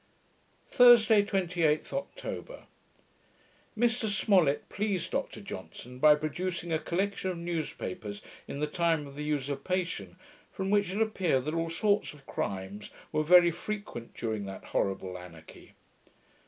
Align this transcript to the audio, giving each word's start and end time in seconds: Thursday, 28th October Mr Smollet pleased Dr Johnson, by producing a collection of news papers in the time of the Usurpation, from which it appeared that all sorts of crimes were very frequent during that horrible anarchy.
Thursday, 0.71 1.23
28th 1.23 1.93
October 1.93 2.63
Mr 3.77 4.07
Smollet 4.09 4.67
pleased 4.67 5.11
Dr 5.11 5.41
Johnson, 5.41 5.99
by 5.99 6.15
producing 6.15 6.73
a 6.73 6.79
collection 6.79 7.29
of 7.29 7.37
news 7.37 7.71
papers 7.73 8.23
in 8.47 8.59
the 8.59 8.65
time 8.65 9.05
of 9.05 9.13
the 9.13 9.23
Usurpation, 9.23 10.15
from 10.51 10.71
which 10.71 10.89
it 10.91 10.99
appeared 11.03 11.45
that 11.45 11.53
all 11.53 11.69
sorts 11.69 12.13
of 12.15 12.25
crimes 12.25 12.89
were 13.11 13.21
very 13.21 13.51
frequent 13.51 14.15
during 14.15 14.45
that 14.45 14.65
horrible 14.73 15.19
anarchy. 15.19 15.73